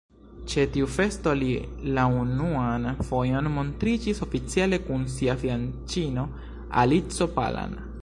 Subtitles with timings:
[0.51, 1.49] Ĉe tiu festo li
[1.97, 6.29] la unuan fojon montriĝis oficiale kun sia fianĉino
[6.87, 7.83] Alico Palam.